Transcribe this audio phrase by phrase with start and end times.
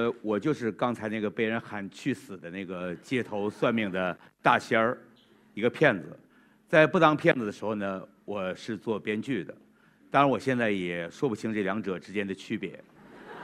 [0.00, 4.96] 呃，我就是刚才那个被人喊去死的那个街头算命的大仙儿，
[5.52, 6.18] 一个骗子。
[6.66, 9.54] 在不当骗子的时候呢，我是做编剧的。
[10.10, 12.82] 当然，我现在也说不清这两者之间的区别。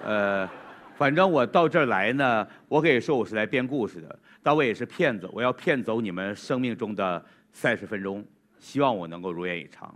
[0.03, 0.49] 呃，
[0.97, 5.29] 反正我到这儿来呢，我可以说我是来编故事的，但我也是骗子。
[5.33, 8.25] 我要骗走你们生命中的三十分钟，
[8.59, 9.95] 希望我能够如愿以偿。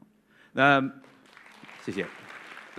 [0.52, 0.82] 那，
[1.82, 2.04] 谢谢。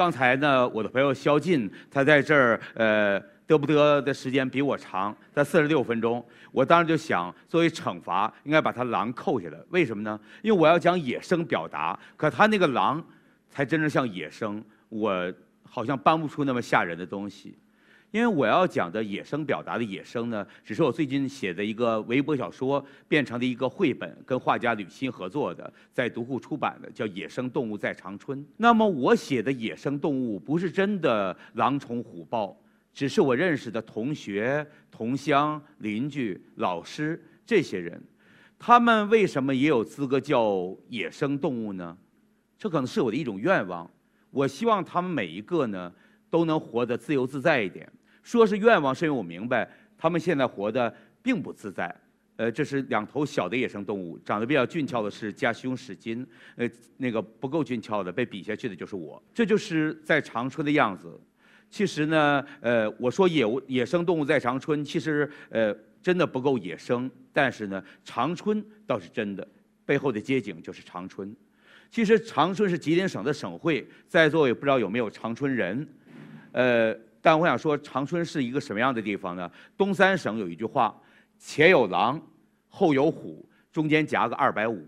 [0.02, 3.22] 刚才呢，我的朋友肖进，他在这儿，呃。
[3.46, 6.26] 得不得的时间比我长，他四十六分钟。
[6.54, 9.60] 我当时就想，作为惩罚，应该把他狼扣下来。
[9.72, 10.18] 为什么呢？
[10.42, 13.04] 因为我要讲野生表达，可他那个狼，
[13.50, 14.64] 才真正像野生。
[14.88, 15.34] 我
[15.64, 17.58] 好像搬不出那么吓人的东西。
[18.12, 28.38] 因为我要讲的野生表达的野生呢，只是我最近写的一个微博小说变成的一个绘本，跟画家吕欣合作的，在读库出版的，叫《野生动物在长春》。
[28.58, 32.58] 那么我写的野生动物，不是真的狼虫虎豹。
[32.94, 38.04] 只是我认识的同学、同乡、邻居、老师这些人，
[38.60, 41.98] 他们为什么也有资格叫野生动物呢？
[42.58, 43.90] 这可能是我的一种愿望。
[44.30, 45.90] 我希望他们每一个呢，
[46.30, 47.90] 都能活得自由自在一点。
[48.24, 51.96] 说是愿望，是因为我明白他们现在活得并不自在。
[52.38, 59.22] 呃，这是两头小的野生动物，长得比较俊俏的是加西史金，呃，那个不够俊俏的被比下去的就是我。
[59.32, 61.20] 这就是在长春的样子。
[61.70, 69.48] 其实呢，呃，我说野野生动物在长春，其实呃真的不够野生，但是呢，长春倒是真的，
[69.86, 71.36] 背后的街景就是长春。
[71.92, 75.88] 其实长春是吉林省的省会，在座也不知道有没有长春人，
[76.54, 79.50] 呃，但我想说，长春是一个什么样的地方呢？
[79.78, 80.96] 东三省有一句话，
[81.38, 82.20] 前有狼，
[82.68, 84.84] 后有虎，中间夹个二百五，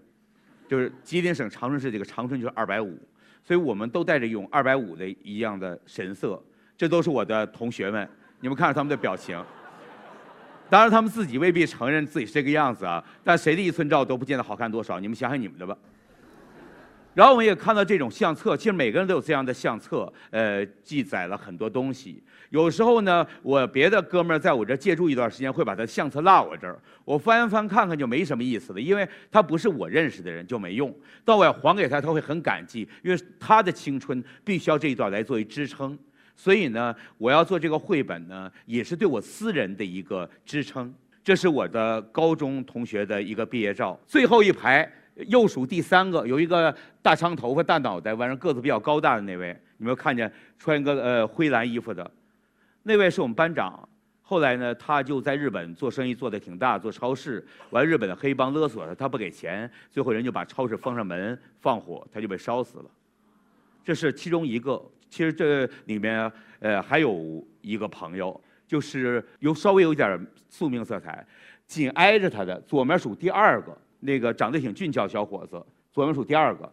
[0.68, 2.98] 就是吉林省长春市这个长春就是二百五，
[3.44, 6.42] 所以我们都带着用二百五的一样的神色。
[6.76, 8.10] 这都是我的同学们，
[8.40, 9.40] 你们看看他们的表情。
[10.70, 15.00] 当然，他们自己未必承认自己是这个样子啊，但谁的一寸照都不见得好看多少。
[15.00, 15.78] 你们想想你们的吧。
[17.14, 22.22] 然后我们也看到这种相册，其实每个人都有这样的相册，呃，记载了很多东西。
[22.50, 30.94] 有时候呢，我别的哥们儿在我这借住一段时间，会把他相册落我这儿，我翻翻看看就没什么意思了，因为他不是我认识的人就没用。
[31.26, 35.98] 到我要还给他，他会很感激，因为他的青春必须要这一段来作为支撑。
[36.36, 40.94] 所以呢，我要做这个绘本呢，也是对我私人的一个支撑。
[41.24, 50.32] 这是我的高中同学的一个毕业照，最后一排右数第三个，有一个大长头发、大脑袋，完了个子比较高大的那位，有没有看见？
[50.58, 52.10] 穿一个呃灰蓝衣服的，
[52.84, 53.88] 那位是我们班长。
[54.26, 57.46] 后来呢，他就在日本做生意做得挺大，做超市。
[57.72, 62.86] 完，日本的黑帮勒索他，他不给钱，最后人就把超市封上门，放火，他就被烧死了。
[63.84, 64.82] 这是其中一个。
[65.10, 71.24] 其实这里面，呃，还有一个朋友，就是有稍微有点宿命色彩，
[71.68, 76.72] 紧挨着他的左面数第二个，那个长得挺俊俏小伙子，左面数第二个，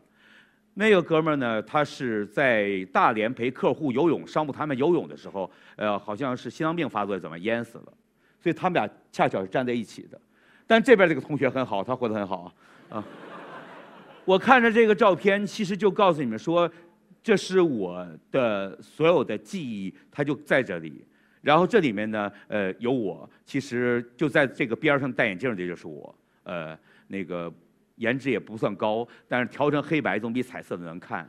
[0.74, 7.92] 那个哥们儿呢，他是在大连陪客户游泳，商务谈判游泳的时候，呃，好像是心脏病发作，怎么淹死了？
[8.38, 10.20] 所以他们俩恰巧是站在一起的。
[10.66, 12.52] 但这边这个同学很好，他活得很好
[12.88, 13.04] 啊。
[14.24, 16.70] 我看着这个照片，其实就告诉你们说。
[17.22, 21.04] 这是我的所有的记忆，它就在这里。
[21.42, 26.14] 然后这里面呢，呃，有我，其实就在这个边上戴眼镜的就是我。
[26.44, 26.74] 呃，
[27.10, 27.52] 那个
[27.96, 31.28] 颜值也不算高，但是调成黑白总比彩色的能看。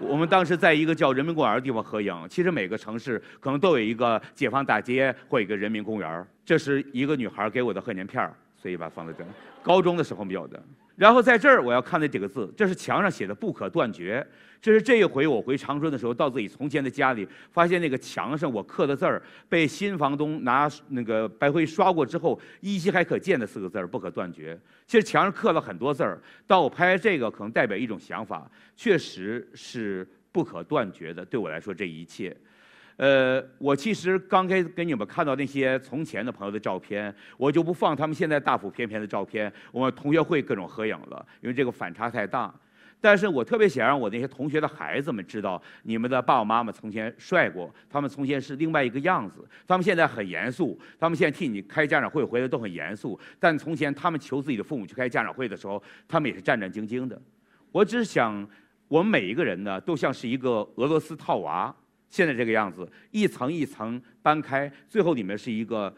[0.00, 2.14] 我们当时在一个叫人民公园的地方合影。
[2.30, 6.26] 其实每个城市可能都有一个解放大街或一个人民公园。
[6.44, 9.24] 这是一个女孩给我的贺年片所以把它放在这。
[9.62, 10.62] 高中的时候没有的。
[10.98, 14.26] 然后在这儿我要看那几个字，这是墙上写的“不可断绝”。
[14.60, 24.58] 这是这一回我回长春的时候，到自己从前的家里，发现那个墙上我刻的字儿被新房东拿那个白灰刷过之后，依稀还可见的四个字儿“不可断绝”。
[24.88, 31.24] 其实墙上刻了很多字儿，到我拍这个可能代表一种想法，确实是不可断绝的。
[31.24, 32.36] 对我来说，这一切，
[32.98, 42.52] 呃，我其实刚开跟你们看到那些从前的朋友的照片，我就不放他们现在大腹便便的照片，我们同学会各种合影了，因为这个反差太大。
[43.00, 57.16] 但是我特别想让我那些同学的孩子们知道，你们的爸爸妈妈从前帅过，他们从前是另外一个样子，他们现在很严肃，他们现在替你开家长会回来都很严肃，但从前他们求自己的父母去开家长会的时候，他们也是战战兢兢的。
[57.70, 58.44] 我只是想，
[58.88, 61.72] 我们每一个人呢，都像是一个俄罗斯套娃，
[62.08, 65.94] 现在这个样子，一层一层搬开，最后里面是一个。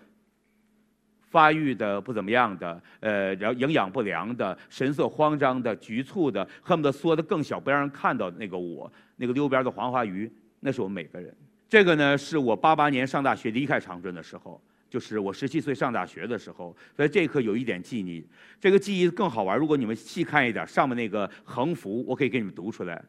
[1.30, 10.28] 发育的不怎么样的，呃，然后营养不良的，神色慌张的，局促的，恨不得缩得更小，不让人看到那个我，那个溜边的黄花鱼，
[10.58, 11.32] 那是我们每个人。
[11.68, 18.26] 这个呢是我八八年上大学离开长春的时候，就是我十七岁上大学的时候，所以这一刻有一点记忆。
[18.60, 23.00] 这个记忆更好玩，如果你们细看一点，上面那个横幅我可以给你们读出来：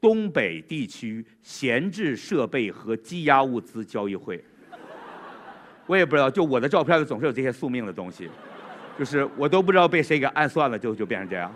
[0.00, 4.42] 东北地区闲置设备和积压物资交易会。
[5.86, 8.28] 我也不知道，就我的照片里总是有这些宿命的东西，
[8.98, 11.54] 就是我都不知道被谁给暗算了，就就变成这样。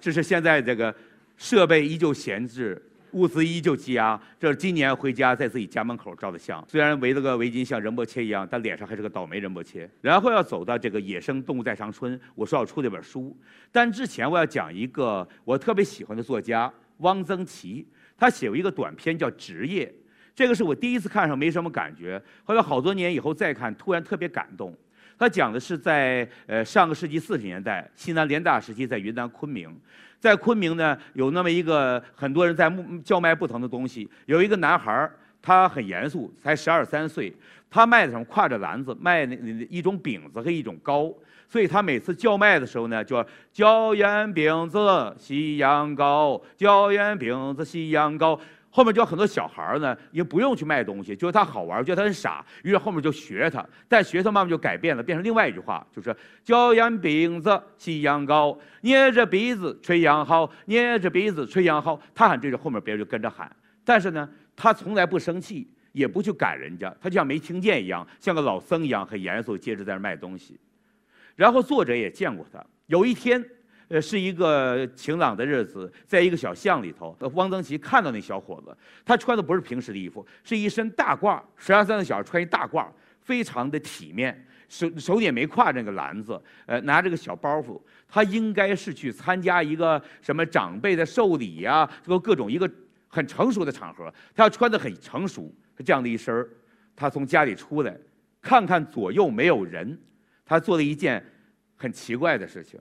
[0.00, 0.94] 这是现在这个
[1.36, 2.82] 设备依旧闲置。
[3.12, 6.62] 物资依旧积压，这是今年回家在自己家门口照的相。
[6.68, 9.88] 虽然围了个围巾像仁波切一样，但脸上还是个倒霉仁波切。
[10.02, 13.34] 然后要走到这个野生动物在长春，我说要出这本书。
[13.72, 19.86] 但之前我要讲一个我特别喜欢的作家汪曾祺，他写过一个短篇叫《职业》，
[20.34, 24.76] 这个是我第一次看上没什么感觉，后来好多年以后再看，突然特别感动。
[25.18, 29.74] 他讲的是在呃上个世纪四十年代，西南联大时期，在云南昆明。
[30.18, 32.70] 在昆明呢，有那么一个很多人在
[33.04, 34.08] 叫卖不同的东西。
[34.26, 37.34] 有一个男孩儿，他很严肃，才十二三岁。
[37.70, 38.24] 他卖的什么？
[38.26, 39.36] 挎着篮子卖那
[39.70, 41.12] 一种饼子和一种糕。
[41.48, 48.38] 所以他每次叫卖的时候呢，就椒盐饼子、西洋糕，椒盐饼子、西洋糕。
[48.68, 53.66] 后面就有很多小孩儿呢，也不用去卖东西，觉得他好玩，觉得他很傻，于是后面就学他。
[53.88, 56.14] 但学他慢慢就改变了，变成另外一句话，就是
[56.44, 61.98] 椒盐饼子西洋糕，捏着鼻子吹洋号，捏着鼻子吹洋号。
[62.14, 63.50] 他喊这句，后面别人就跟着喊。
[63.82, 70.58] 但是呢，他从来不生气，也不去赶人家，他就像没听见一样，像个老僧一样很严肃，接着在那卖东西。
[71.36, 73.44] 然后作者也见过他，有一天。
[73.88, 81.40] 呃，是一个晴朗的日子，在一个小巷里头，汪曾祺看到那小伙子，他穿的不是平时的衣服，是一身大褂。
[81.56, 82.88] 十二三岁小孩穿一大褂，
[83.20, 87.80] 非常的体面，手手里也没挎着个篮子，呃，拿着个小包袱。
[88.08, 92.68] 他应该是去参加一个什么长辈的寿礼呀，这个各种一个
[93.06, 94.12] 很成熟的场合。
[94.34, 95.54] 他要穿的很成熟，
[95.84, 96.50] 这样的一身儿，
[96.96, 97.96] 他从家里出来，
[98.42, 99.96] 看看左右没有人，
[100.46, 101.22] 他做了一件
[101.76, 102.80] 很奇怪的事情。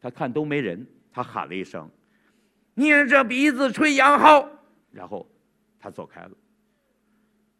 [0.00, 1.88] 他看都没人，他喊了一声
[2.74, 4.48] ：“捏着鼻子吹洋号。”
[4.92, 5.26] 然后
[5.80, 6.30] 他走开了。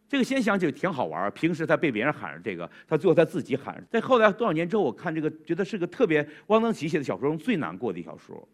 [0.08, 3.82] 这个现象就挺好玩平时他被别人喊着这个，他最后他自己喊着。
[3.90, 8.46] 在后来多少年之后，我看这个，觉得是个特别汪曾祺写的小说中最难过的一小说，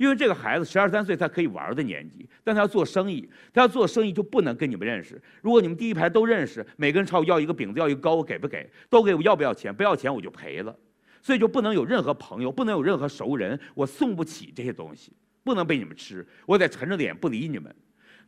[0.00, 5.20] 因为这个孩子十二三岁，他可以玩的年纪，但他要做生意，他要做生意就不能跟你们认识。
[5.42, 8.66] 如果你们第一排都认识，每个人朝我要一个饼子，要一个糕，我给不给？
[8.88, 9.74] 都给我要不要钱？
[9.74, 10.74] 不要钱我就赔了。
[11.20, 15.12] 所以就不能有任何朋友，不能有任何熟人，我送不起这些东西，
[15.44, 17.70] 不能被你们吃，我得沉着脸不理你们。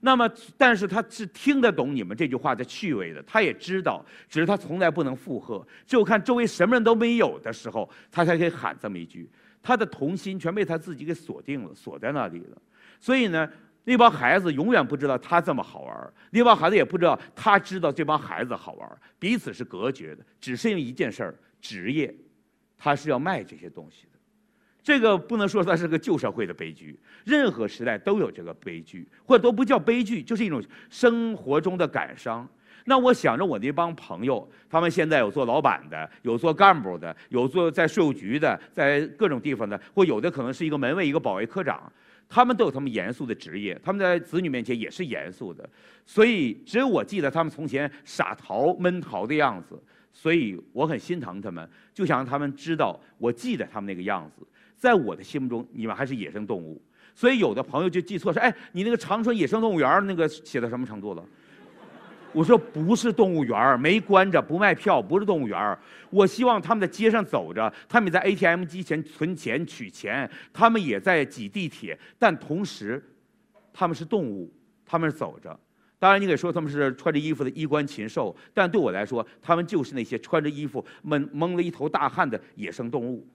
[0.01, 9.27] 那么，但是他是听得懂你们这句话的趣味的，他也知道，只是他从来不能附和，只有看周围什么人都没有的时候，他才可以喊这么一句。
[9.63, 12.61] 他的童心全被他自己给锁定了，锁在那里了。
[13.01, 13.49] 所以呢，
[13.85, 22.15] 那帮孩子永远不知道他这么好玩，那帮孩子也不知道他知道这帮孩子好玩，彼此是隔绝的，只是因为一件事儿——职业。
[22.85, 24.19] 他是要卖这些东西的，
[24.83, 30.61] 这个不能说它是个旧社会的悲剧，任何时代都有这个悲剧，或者都不叫悲剧，就是一种
[30.91, 32.45] 生活中的感伤。
[32.85, 41.93] 那我想着我那帮朋友，他们现在有做老板的，有做干部的，有做在税务局的，在各种地方的，或有的可能是一个门卫、一个保卫科长，
[42.29, 45.69] 他们都有他们严肃的职业，他们在子女面前也是严肃的，
[46.07, 49.81] 所以只有我记得他们从前傻淘闷淘的样子。
[50.15, 54.47] 所以我很心疼他们，就想让他们知道，我记得他们那个样子，
[54.77, 56.79] 在我的心目中，你们还是野生动物。
[57.15, 61.25] 所以有的朋友就记错说，哎，你那个长春野生动物园那个写到什么程度了？
[62.33, 65.79] 我说不是动物园儿没关着，不卖票，不是动物园儿
[66.11, 73.03] 我希望他们在街上走着，他们在 ATM 机前存钱取钱，他们也在挤地铁，但同时，
[73.73, 74.53] 他们是动物，
[74.85, 75.59] 他们是走着。
[75.99, 83.27] 当然，你可以说他们是穿着衣服的衣冠禽兽，但对我来说，他们就是那些穿着衣服蒙蒙了一头大汗的野生动物。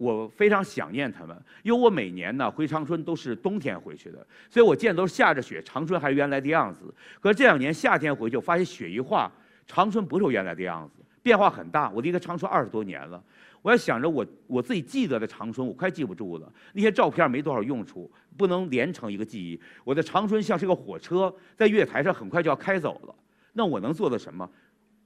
[0.00, 6.92] 我非常想念他们，因为我每年呢回长春都是冬天回去的，所以我见都是下着雪，长春还是原来的样子。
[7.20, 9.30] 可是这两年夏天回去，我发现雪一化，
[9.66, 11.90] 长春不是原来的样子，变化很大。
[11.90, 13.22] 我离开长春二十多年了。
[13.60, 16.50] 我要想着我我自己记得的长春，我快记不住了。
[16.72, 19.60] 那些照片没多少用处，不能连成一个记忆。
[19.84, 23.14] 我的长春像是个火车，在月台上很快就要开走了。
[23.52, 24.48] 那我能做的什么？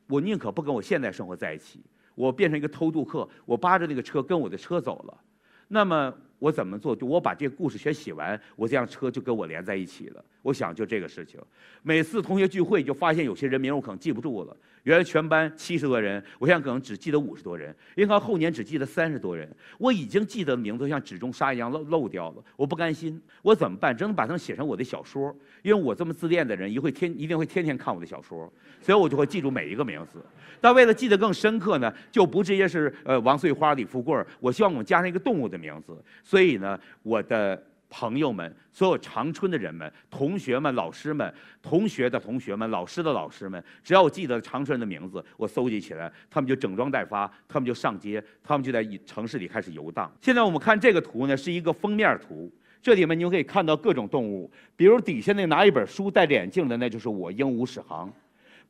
[0.07, 1.81] 我宁可不跟我现在生活在一起，
[2.15, 5.21] 我变成一个偷渡客，我扒着那个车跟我的车走了。
[5.69, 6.15] 那么。
[6.41, 6.95] 我怎么做？
[6.95, 10.23] 就我把这个故事全写完，我这辆车就跟我连在一起了。
[10.45, 11.41] 我想就这个事情。
[11.83, 14.55] 每次同学聚会，就发现有些人名我可能记不住了。
[14.83, 19.51] 原来全班七十多人，我现在可能只记得五十多人，因为后年只记得三十多人。
[19.79, 23.97] 我已经记得名字像纸中沙一样漏漏掉了，我不甘心，我怎么办？
[23.97, 25.35] 只能把它们写成我的小说。
[25.63, 30.23] 因为我这么自恋的人，一会天一定会天天看我的小说，所以我就会记住每一个名字。
[30.61, 35.97] 但为了记得更深刻呢，就不直接是呃王翠花、李富贵，我希望我们加上一个动物的名字。
[36.23, 37.63] 所以呢，我的。
[37.89, 50.11] 朋友们，所有长春的人们、同学们、老师们、同学的同学们、老师的老师们，只要我记得长春的名字，我搜集起来，他们就整装待发，他们就上街，他们就在城市里开始游荡。
[50.21, 58.13] 现在我们看这个图呢，是一个封面图，这里面你就可以看到各种动物，比如底下那拿一本书、戴着眼镜的，那就是我鹦鹉史航。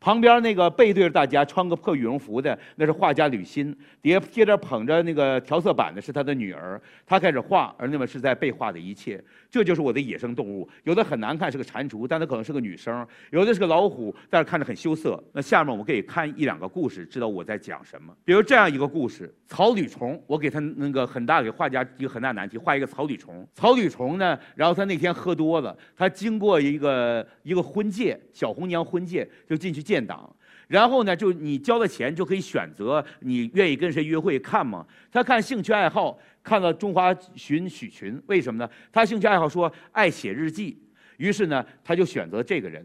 [0.04, 3.75] 旁边那个背对着大家穿个破羽绒服的，那是画家吕欣。
[4.02, 9.18] 底下接着捧着那个调色板的是他的女儿，他开始画，而那么是在被画的一切。
[9.50, 15.23] 这就是我的野生动物，有的很难看，是个蟾蜍，但它可能是个女生；有的是个老虎，但是看着很羞涩。
[15.32, 18.14] 那下面我们可以看一两个故事，知道我在讲什么。
[18.26, 20.23] 比如这样一个故事：草履虫。
[20.26, 23.49] 我给他那个很大给画家一个很大难题，画一个草履虫。
[23.54, 30.28] 草履虫呢，然后他那天喝多了，他经过一个一个婚介，小红娘婚介就进去见建党。
[30.66, 34.84] 然后呢，就你交了钱就可以选择你愿意跟谁约会看吗？
[35.12, 38.68] 他看兴趣爱好，看到中华寻许群，为什么呢？
[38.90, 40.82] 他兴趣爱好说爱写日记，
[41.18, 42.84] 于是呢，他就选择这个人。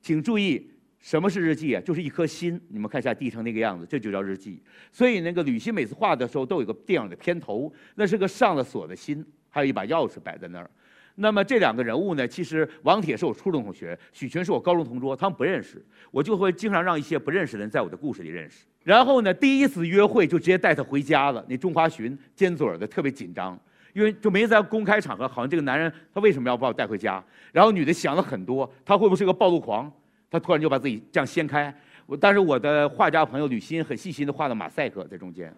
[0.00, 0.70] 请注意，
[1.00, 1.82] 什么是日记啊？
[1.84, 2.58] 就是一颗心。
[2.68, 4.62] 你们看一下地成那个样子，这就叫日记。
[4.92, 10.70] 所以那个吕欣每次画的时候都有个电影的片头，那是个上了锁的心，还有一把钥匙摆在那儿。
[11.18, 12.28] 那么这两个人物呢？
[12.28, 18.66] 其实王铁是我初中同学，许群是我高中同桌，他们不认识，我就会经常让一些不认识的人在我的故事里认识。
[18.84, 21.44] 然后呢，第一次约会就直接带他回家了。
[21.48, 23.58] 那中华鲟尖嘴的特别紧张，
[23.94, 27.24] 因为就没在公开场合，好像这个男人他为什么要把我带回家？
[27.50, 29.90] 然后女的想了很多，他会不会是个暴露狂？
[30.30, 31.74] 他突然就把自己这样掀开。
[32.04, 35.52] 我但是我的画家朋友吕欣很细心的画了马赛克在中间。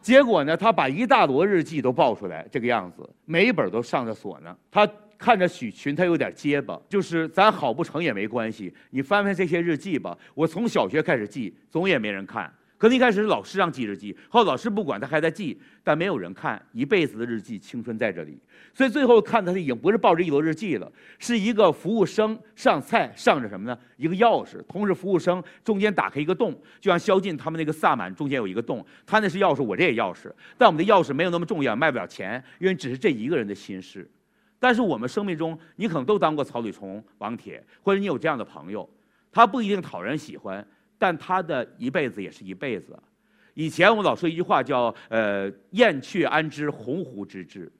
[0.00, 4.56] 结果呢，他把一大摞日记都报出来，这个样子，每一本都上着锁呢。
[4.70, 4.88] 他
[5.18, 10.16] 看着许群，他有点结巴，就是咱好不成也没关系，你翻翻这些日记吧。
[10.34, 12.50] 我从小学开始记，总也没人看。
[12.78, 18.40] 可能一开始是老师让记日记，后来老师不管他还在记，但没有人看，一辈子的日记，青春在这里。
[18.72, 23.76] 所以最后看他已经不是抱着一摞日记了，是一个服务生上菜上着什么呢？
[23.96, 34.08] 一个钥匙，同时服务生中间打开一个洞，就像萧劲他们那个萨满中间有一个洞，他那是钥匙，我这也钥匙，但我们的钥匙没有那么重要，卖不了钱，因为只是这一个人的心事。
[34.60, 38.88] 但是我们生命中，你可能都当过草履虫、王铁，或者你有这样的朋友，
[39.32, 40.64] 他不一定讨人喜欢。
[40.98, 42.98] 但他的一辈子也是一辈子。
[43.54, 47.70] 以前我老说一句话叫“呃，燕雀安知鸿鹄之志”，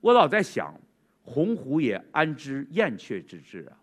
[0.00, 0.74] 我老在想，
[1.22, 3.76] 鸿鹄也安知燕雀之志啊？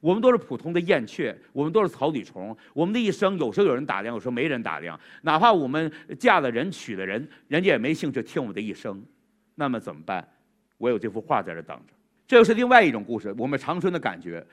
[0.00, 2.56] 我们都是普通的燕雀，我们都是草履虫。
[2.72, 4.98] 我们的一生，有时候有人打量，有时候没人打量。
[5.22, 9.02] 哪怕我们嫁了人、娶了人，人家也没兴趣听我们的一生。
[9.54, 10.26] 那么怎么办？
[10.76, 11.92] 我有这幅画在这等着。
[12.26, 14.46] 这又是另外一种故事，我们长春的感觉。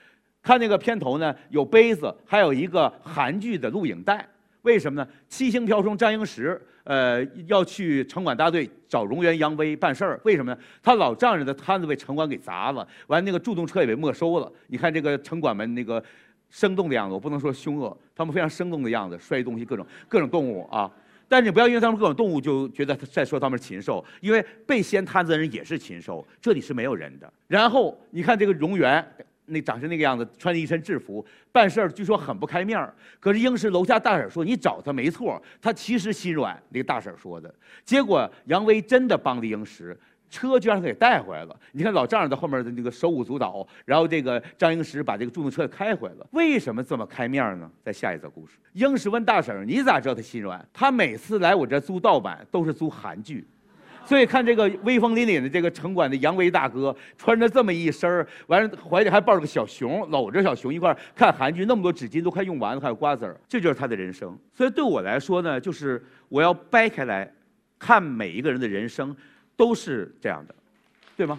[0.46, 4.24] 看那个片头呢，有杯子，还有一个韩剧的录影带。
[4.62, 5.08] 为什么呢？
[5.28, 10.20] 七星瓢虫张英石，呃，要去城管大队找荣源杨威办事儿。
[10.24, 10.58] 为什么呢？
[10.80, 14.48] 他老丈人的摊子被城管给砸了，完那个助动车也被没收了。
[14.68, 16.00] 你看这个城管们那个
[16.48, 20.88] 生动的样子，我不能说凶恶，他们非常生动的样子，摔东西各种各种动物啊。
[21.26, 26.24] 但是你不要因为他们各种动物就觉得在说他们是禽兽，因为被掀摊子的人也是禽兽。
[26.40, 27.32] 这里是没有人的。
[27.48, 29.04] 然后你看这个荣源。
[29.46, 32.92] 那长成那个样子，穿着一身制服办事儿，据说很不开面儿。
[33.18, 37.52] 可是英石楼下大婶说：“你找他没错，他其实心软。”那个大婶说的。
[37.84, 39.98] 结果杨威真的帮了英石，
[40.28, 41.56] 车就让他给带回来了。
[41.72, 46.26] 你看老丈人在后面的那个手舞足蹈，然后这个张英石把这个助动车开回来了。
[46.32, 47.70] 为什么这么开面呢？
[47.82, 50.68] 在下一则故事，英石问大婶：“你咋知道他心软？
[50.72, 53.46] 他每次来我这租盗版都是租韩剧。”
[54.06, 64.38] 所以看这个威风凛凛的这个城管的杨威大哥，穿着这么一身儿，完了怀里还抱着个小熊，搂着小熊一块儿看韩剧，那么多纸巾都快用完了，还有瓜子儿，这就是他的人生。
[64.54, 67.28] 所以对我来说呢，就是我要掰开来，
[67.80, 69.14] 看每一个人的人生，
[69.56, 70.54] 都是这样的，
[71.16, 71.38] 对吗？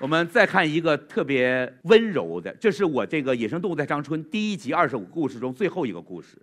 [0.00, 6.38] 我们再看一个特别温柔的，这是我这个《野生动物在长春》第一集二十五故事中最后一个故事。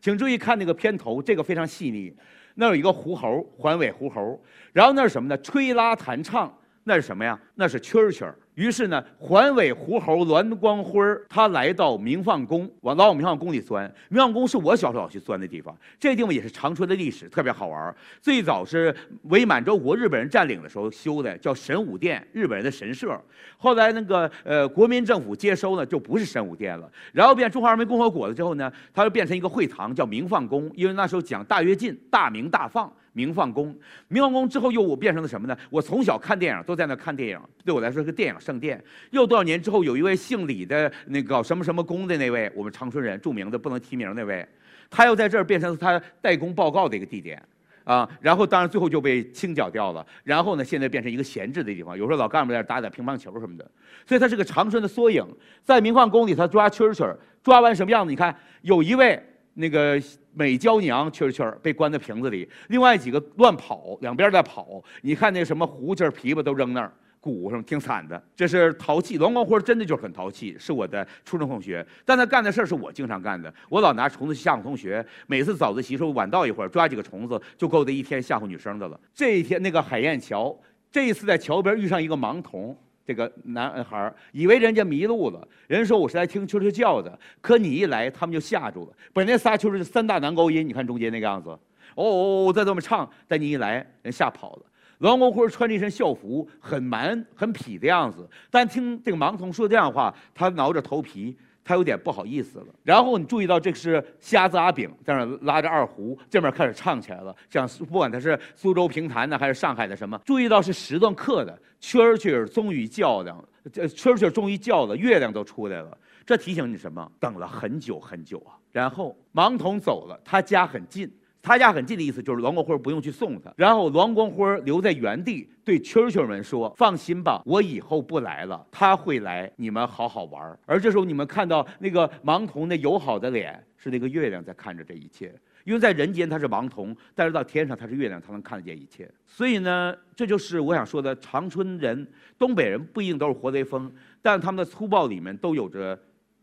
[0.00, 2.14] 请注意看那个片头，这个非常细腻。
[2.54, 4.40] 那有一个狐猴，环尾狐猴。
[4.72, 5.36] 然后那是什么呢？
[5.38, 6.52] 吹拉弹唱，
[6.84, 7.38] 那是什么呀？
[7.54, 8.36] 那是蛐蛐儿。
[8.60, 13.90] 于是呢，环尾狐猴栾光辉儿他来到明放宫，往老往明放宫里钻。
[14.10, 17.96] 明放宫是我小时候老去钻的地方，这地方也是长春的历史，特别好玩。
[18.20, 18.94] 最早是
[19.30, 23.18] 伪满洲国日本人占领的时候修的，叫神武殿，日本人的神社。
[23.56, 32.92] 后来那个呃国民政府接收呢，就不是神武殿了，然后变中华人民共和国了之后呢，它就变成一个会堂，叫明放宫，因为那时候讲大跃进，大明大放。
[33.12, 33.76] 明放宫，
[34.08, 35.56] 明放宫之后又我变成了什么呢？
[35.68, 38.82] 我从小看电影都在那看电影，对我来说是个电影圣殿。
[39.10, 44.46] 又多少年之后，有一位姓李的那个什么什么宫的那位，我们长春人著名的不能提名那位，
[44.88, 47.42] 他又在这儿变成他代工报告的一个地点，
[47.84, 50.06] 啊，然后当然最后就被清剿掉了。
[50.22, 53.68] 然后呢，现在变成一个闲置的地方，有时候老干部在那打打乒乓球什么的。
[54.06, 55.24] 所以它是个长春的缩影。
[55.62, 58.10] 在明放宫里，他抓蛐蛐，抓完什么样子？
[58.10, 59.22] 你看，有一位
[59.54, 60.00] 那个。
[60.32, 64.80] 美娇娘蛐蛐被关在瓶子里，另外几个乱跑，两边在跑。
[65.02, 68.22] 你看那什么胡琴、琵琶都扔那儿，鼓什么挺惨的。
[68.36, 71.84] 这是淘气，栾光辉真的就是很淘气，是我的初中同学。
[72.04, 75.04] 但他干的事儿是我经常干的，我老拿虫子吓唬同学。
[75.26, 78.98] 每次早自习时候晚到一会儿，抓几个虫子就够他一天吓唬女生的了。
[79.12, 80.56] 这一天那个海燕桥，
[80.92, 82.78] 这一次在桥边遇上一个盲童。
[83.10, 88.92] 这个男孩以为人家迷路了，人说我是来听蛐蛐叫的，可你一来，他们就吓住了。
[89.12, 91.58] 本来仨蛐蛐三大男高音，你看中间那个样子，哦
[91.96, 94.62] 哦，哦，再这么唱，但你一来，人吓跑了。
[95.00, 101.36] 栾光辉穿着一身校服，很蛮很痞的样子，但听这个盲童说这样的话，他挠着头皮。
[101.62, 107.34] 他有点不好意思了，然后你注意到这是瞎子阿炳在那拉着二胡，这面开始唱起来了。
[107.48, 115.96] 像不管他是苏州评弹的还是上海的什么，注意到是时段刻的，蛐蛐儿终于叫了，这蛐蛐终于叫了，月亮都出来了。
[116.26, 117.10] 这提醒你什么？
[117.18, 118.56] 等了很久很久啊。
[118.72, 121.10] 然后盲童走了，他家很近。
[121.42, 135.34] 他家很近的意思就是栾光辉不用去送他，然后栾光辉留在原地对蛐蛐们说：“放心吧，我以后不来了，他会来，你们好好玩。”而这时候你们看到那个盲童那友好的脸，是那个月亮在看着这一切。
[135.64, 139.10] 因为在人间他是盲童，但是到天上他是月亮，他能看得见一切。
[139.26, 142.06] 所以呢，这就是我想说的：长春人、
[142.38, 143.90] 东北人不一定都是活雷锋，
[144.22, 145.98] 但他们的粗暴里面都有着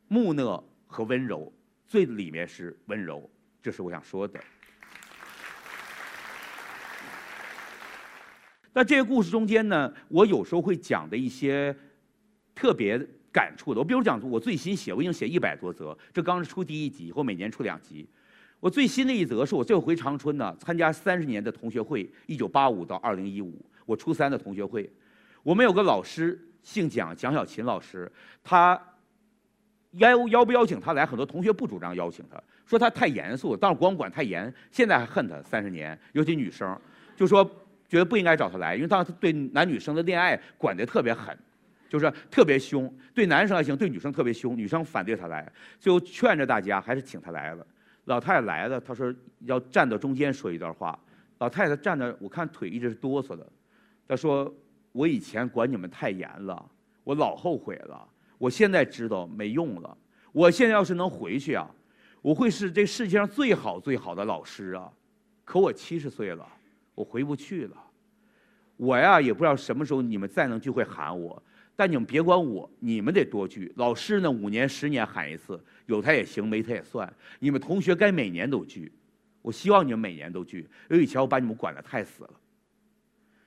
[0.07, 1.51] 木讷和温柔，
[1.87, 3.27] 最里面是温柔，
[3.61, 4.39] 这是我想说的。
[8.73, 11.75] 那这些故事中间呢，我有时候会讲的一些
[12.53, 12.99] 特别
[13.31, 13.79] 感触的。
[13.79, 18.07] 我比如讲，我最新写，我已经写一百多则，这刚是出第一集，以后每年出两集。
[18.59, 23.53] 我最新的一则是我这回长春呢，参加三十年的同学会，一九八五到二零一五，
[23.85, 24.87] 我初三的同学会。
[25.41, 28.11] 我们有个老师姓蒋，蒋小琴老师，
[28.43, 28.79] 他
[29.93, 36.79] 邀邀不邀请他来，很多同学不主张邀请他，说他太严肃，当时光管太严，现在还恨他三十年，尤其女生，
[37.15, 37.49] 就说。
[37.87, 41.37] 觉得不应该找他来，因为当时对男女生的恋爱管得特别狠，
[41.87, 42.93] 就是特别凶。
[43.13, 44.57] 对男生还行，对女生特别凶。
[44.57, 47.65] 女生反对他来，最后劝着大家还是请他来了。
[48.05, 50.97] 老太太来了，她说要站到中间说一段话。
[51.39, 53.47] 老太太站那，我看腿一直是哆嗦的。
[54.07, 54.53] 她说
[54.91, 56.69] ：“我以前管你们太严了，
[57.03, 58.07] 我老后悔了。
[58.37, 59.97] 我现在知道没用了。
[60.31, 61.69] 我现在要是能回去啊，
[62.21, 64.91] 我会是这世界上最好最好的老师啊。
[65.43, 66.47] 可我七十岁了。”
[66.97, 67.77] 我回不去了，
[68.75, 71.39] 我呀也不知道什么时候你们再能聚会喊我，
[71.75, 73.71] 但你们别管我，你们得多聚。
[73.75, 77.07] 老师呢，五年、十年喊一次，有他也行，没他也算。
[77.37, 78.91] 你们同学该每年都聚，
[79.43, 80.67] 我希望你们每年都聚。
[80.89, 82.31] 因为以前我把你们管得太死了。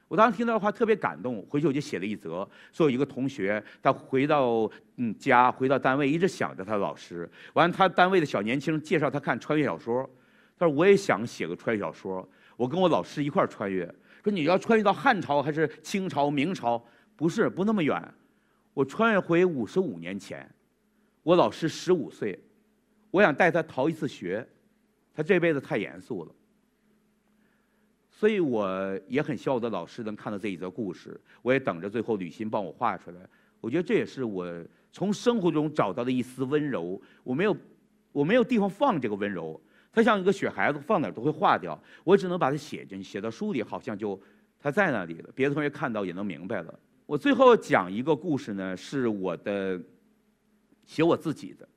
[0.06, 7.28] 我当时听到的话特别感动，回去我就写了一则，说有一个同学，他回到嗯家，回到单位，一直想着他的老师。
[7.54, 10.08] 完了，他单位的小年轻介绍他看穿越小说，
[10.56, 12.28] 他说我也想写个穿越小说。
[12.61, 13.87] 我跟我老师一块儿穿越，
[14.23, 16.85] 说你要穿越到汉朝还是清朝、明朝？
[17.16, 17.99] 不是，不那么远。
[18.75, 20.46] 我穿越回五十五年前，
[21.23, 22.38] 我老师十五岁，
[23.11, 24.46] 我想带他逃一次学，
[25.14, 26.35] 他这辈子太严肃了。
[28.11, 33.20] 所以我也很希望我的老师能看到这一则故事，我也等着最后吕欣帮我画出来。
[33.62, 34.46] 我觉得这也是我
[34.92, 37.01] 从生活中找到的一丝温柔。
[37.25, 37.57] 我没有，
[38.12, 39.59] 我没有地方放这个温柔。
[39.92, 41.81] 它像一个雪孩子，放哪儿都会化掉。
[42.05, 44.20] 我只能把它写进去，写到书里，好像就
[44.59, 45.31] 它在那里了。
[45.35, 46.79] 别的同学看到也能明白了。
[47.07, 49.81] 我最后讲一个故事呢，是我的
[50.87, 51.68] 写我自己的。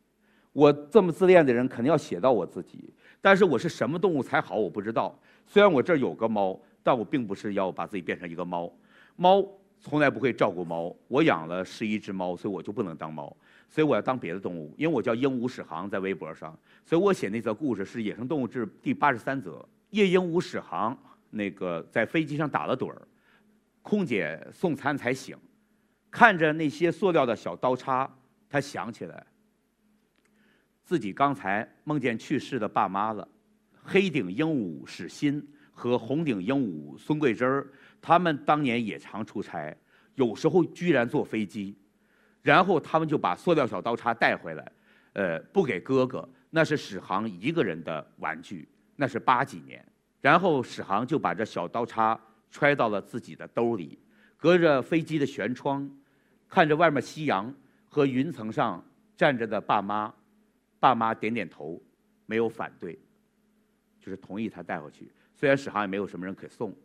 [0.52, 2.94] 我这么自恋的人，肯定要写到我自己。
[3.20, 5.18] 但是我是什么动物才好，我不知道。
[5.48, 8.72] 虽然我这儿有个猫，但我并不是要把自己变成一个猫。
[9.16, 9.44] 猫
[9.80, 10.96] 从来不会照顾猫。
[11.08, 13.36] 我养了十一只猫，所以我就不能当猫。
[13.74, 16.56] 所以我要当别的动物，因为我叫鹦鹉史航，在微博上。
[16.86, 19.68] 所以我写那则故事是《野生动物志》第八十三则。
[19.90, 20.96] 夜鹦鹉史航
[21.32, 23.02] 那个在飞机上打了盹儿，
[23.82, 25.36] 空姐送餐才醒，
[26.12, 28.08] 看着那些塑料的小刀叉，
[28.48, 29.26] 他想起来
[30.84, 33.28] 自己刚才梦见去世的爸妈了。
[33.82, 37.68] 黑顶鹦鹉史欣和红顶鹦鹉孙桂枝儿，
[38.00, 39.76] 他们当年也常出差，
[40.14, 41.76] 有时候居然坐飞机，
[42.44, 44.72] 然后他们就把塑料小刀叉带回来，
[45.14, 49.84] 呃，不给哥哥，那是史航一个人的玩具，那是八几年，
[50.22, 52.20] 然后史航就把这小刀叉
[52.52, 53.98] 揣到了自己的兜里，
[54.38, 55.90] 隔着飞机的舷窗，
[56.48, 57.52] 看着外面夕阳
[57.90, 58.86] 和云层上
[59.18, 60.14] 站着的爸妈，
[60.80, 61.82] 爸妈点点头，
[62.26, 63.00] 没有反对。
[64.00, 66.76] 就是同意他带回去，虽然史航也没有什么人可送，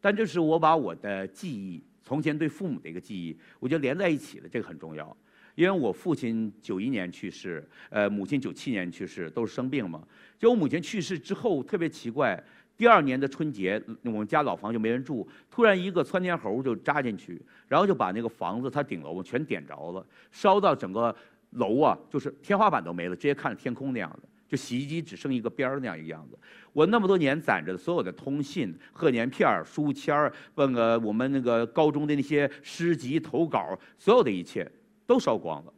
[0.00, 5.14] 但这是我把我的记忆，从前对父母的一个记忆，我觉得连在一起的，这个很重要。
[5.56, 10.06] 因为我父亲九一年去世，呃，母亲九七年去世，都是生病嘛。
[10.38, 12.40] 就我母亲去世之后，特别奇怪，
[12.76, 21.12] 第二年的春节，我们家老房就没人住，突然一个窜天猴就扎进去，然后就把那个房子它顶楼全点着了，烧到整个
[21.50, 24.28] 楼啊，就是天花板都没了，直接看着天空那样的。
[24.48, 26.38] 就洗衣机只剩一个边儿那样一个样子，
[26.72, 34.70] 我那么多年攒着所有的通信、贺年片儿、书签儿，问个我们那个高中的那些诗集投稿，所有的一切
[35.06, 35.72] 都烧光了。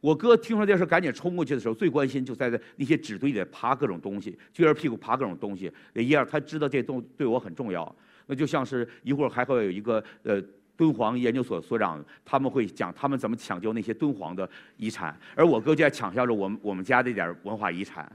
[0.00, 5.72] 我哥听说这事，赶紧冲过去的时候，最关心就在那些纸堆里爬各种东西，撅着屁股爬各种东西。
[5.94, 7.94] 一样，他知道这东对我很重要，
[8.26, 10.42] 那就像是一会儿还会有一个呃。
[10.80, 18.10] 敦煌研究所所长他们会讲他们怎么抢救那些敦煌的遗产，而我哥就在抢救着我们我们家这点文化遗产。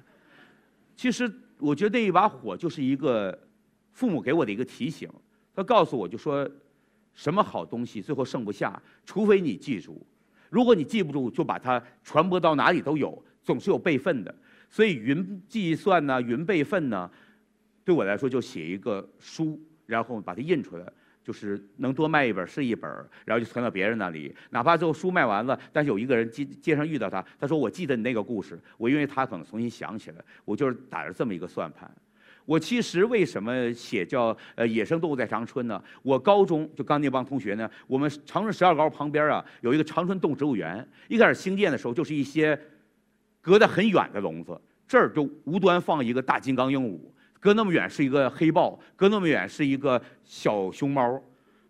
[0.96, 3.38] 其实我觉得那一把火就是一个
[3.92, 5.08] 父母给我的一个提醒，
[5.56, 6.50] 他告诉我就说，
[7.14, 10.04] 什么好东西最后剩不下，除非你记住，
[10.50, 14.34] 如果你记不住，就把它传播到哪里都有，总是有备份的。
[14.72, 17.08] 所以云计算呢，云备份呢，
[17.84, 20.92] 对我来说就写一个书，然后把它印出来。
[21.26, 22.90] 就是能多卖一本是一本，
[23.26, 24.34] 然后就存到别人那里。
[24.52, 31.92] 哪怕最后书卖完了，但是有一个人街街上遇到他，他说：“我记得你那个故事。”我因为他可能重新想起来，我就是打着这么一个算盘。
[32.46, 35.84] 我其实为什么写叫呃野生动物在长春呢？
[36.04, 40.88] 我高中就刚那帮同学呢，我们长春十二高旁边啊有一个长春动植物园。
[41.08, 42.56] 一开始兴建的时候就是一些
[43.42, 44.56] 隔得很远的笼子，
[44.88, 47.00] 这儿就无端放一个大金刚鹦鹉。
[47.40, 51.22] 隔那么远是一个黑豹，隔那么远是一个小熊猫，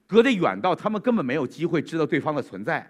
[0.08, 2.90] 隔得远到他们根本没有机会知道对方的存在，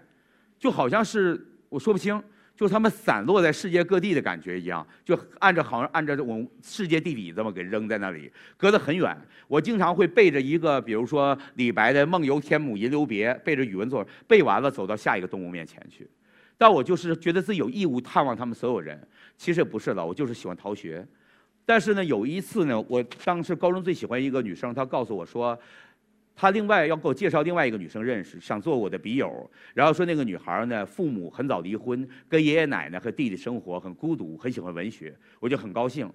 [0.58, 2.22] 就好像是我说不清，
[2.54, 9.16] 就他们散落在世界各地的感觉一样，就按照好像按照我们世界地理这么给扔在那里，隔得很远。
[9.48, 16.08] 我经常会背着一个，比如说李白的“梦游天姥吟留别”，背着语文作文，背完了走到下一个动物面前去，
[16.56, 19.00] 但我就是觉得自己有义务探望他们所有人。
[19.36, 21.06] 其实不是的，我就是喜欢逃学。
[21.68, 25.58] 但是呢，有一次呢，我当时高中最喜欢一个女生，她告诉我说，
[26.36, 29.50] 她另外要给我介绍另外一个女生认识，想做我的笔友。
[29.74, 36.08] 然后说那个女孩呢，父母很早离婚，跟爷爷奶奶和弟弟生活很孤独，很喜欢文学，我就很高兴。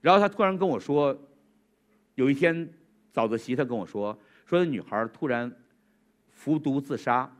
[0.00, 1.16] 然后她突然跟我说，
[2.16, 2.68] 有一天
[3.12, 5.50] 早自习，她跟我说，说那女孩突然
[6.32, 7.32] 服毒自杀，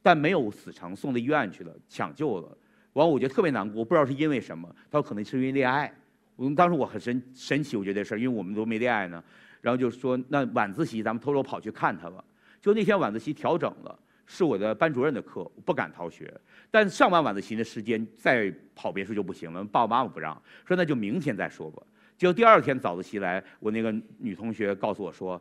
[0.00, 2.56] 但没有死成，送到医院去了，抢救了。
[2.94, 4.66] 完，我觉得特别难过，不知道是因为什么。
[4.90, 5.94] 她说可能是因为恋爱。
[6.40, 9.22] 我们当时我很神神奇，我觉得这事儿，因为我们都没恋爱呢。
[9.60, 12.24] 然后就说那晚自习咱们偷偷跑去看他吧。
[12.62, 16.32] 就那天晚自习调整了，是我的班主任的课，我不敢逃学。
[16.70, 21.82] 但上完晚自习的时间再跑别处就不行了，爸爸妈妈不让，说那就明天再说吧。
[22.16, 25.38] 结果第二天早自习来，我那个女同学告诉我说，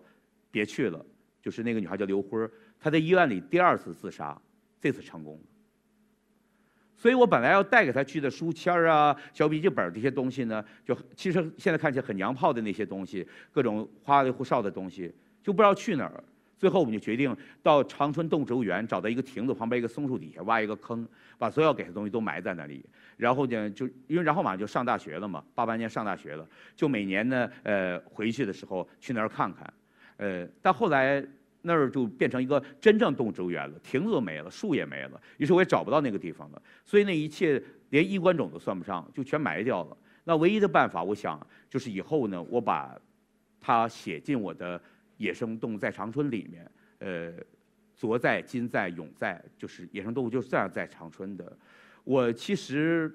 [0.52, 1.06] 别去了。
[1.42, 2.46] 就是那个女孩叫刘辉，
[2.78, 4.38] 她在医院里第二次自杀，
[4.82, 5.40] 这次成功。
[7.00, 15.10] 所以我本来要带给他去的书签啊、小笔记本这些东西呢，就其实现在看起来很娘炮的那些东西，各种花里胡哨的东西，
[15.42, 16.22] 就不知道去哪儿。
[16.58, 17.34] 最后我们就决定
[17.64, 21.08] 到长春动植物园，找到一个亭子旁边一个松树底下挖一个坑，
[21.38, 22.84] 把所有给的东西都埋在那里。
[23.16, 29.74] 然后呢，就因为然后马上就上大学了嘛，八八年上大学了，就每年呢，呃，回去的时候去那儿看看。
[30.18, 31.26] 呃，但后来。
[31.62, 39.98] 那儿就变成一个真正动植物园了，亭子都没了，树也没了，于是我也找不到那个地方了，所以那一切连衣冠冢都算不上，就全埋掉了。
[40.24, 42.96] 那唯一的办法，我想就是以后呢，我把
[43.60, 44.80] 它写进我的
[45.18, 46.72] 《野生动物在长春》里面。
[47.00, 47.34] 呃，
[47.96, 51.58] 昨在、今在、永在，就是野生动物就是这样在长春的。
[52.04, 53.14] 我其实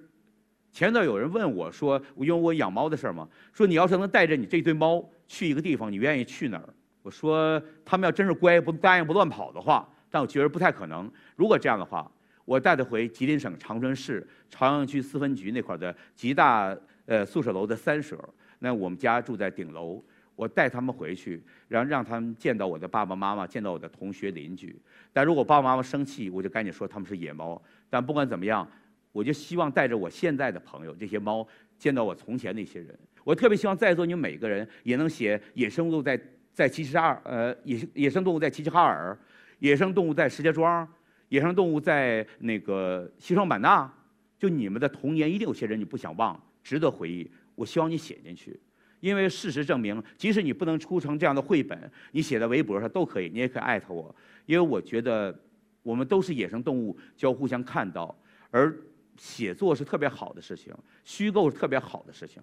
[0.73, 6.69] 前段有人问我说，因为我养猫的事儿嘛，说你要是能带着你这堆猫去一个地方，你愿意去哪儿？
[7.05, 11.09] 我说他们要真是乖不答应不乱跑的话，但我觉得不太可能。
[11.37, 12.11] 如果这样的话，
[12.47, 18.19] 我带他回吉林省长春市朝阳区四分局那块的吉大呃宿舍楼的三舍。
[18.59, 20.03] 那我们家住在顶楼，
[20.35, 24.75] 我带他们回去，然后让他们见到我的爸爸妈妈，见到我的同学邻居。
[25.13, 27.61] 但如果爸爸妈妈生气，我就赶紧说他们是野猫。
[27.91, 28.67] 但不管怎么样，
[29.13, 32.99] 我就希望带着我现在的朋友这些猫，见到我从前那些人。
[33.23, 36.19] 我特别希望在座你们每个人也能写野生动物在
[36.55, 39.19] 在齐齐哈尔，呃，野野生动物在齐齐哈尔，
[39.59, 40.89] 野生动物在石家庄，
[41.29, 43.93] 野生动物在那个西双版纳。
[44.39, 47.29] 就你们的童年，一定有些人你不想忘，值得回忆。
[47.55, 48.59] 我希望你写进去。
[49.01, 51.79] 因为事实证明，即使你不能出成这样的绘本，
[52.13, 54.15] 你写在微博上都可以，你也可以艾特我。
[54.47, 55.37] 因为我觉得，
[55.83, 58.17] 我们都是野生动物，就要互相看到。
[58.51, 58.75] 而
[59.17, 62.43] 写作是特别好的事情，虚构是特别好的事情。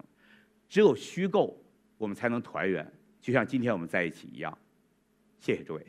[0.68, 1.60] 只有虚构，
[1.98, 2.90] 我们才能团圆，
[3.22, 4.58] 就像今天我们在一起一样。
[5.38, 5.86] 谢谢诸位。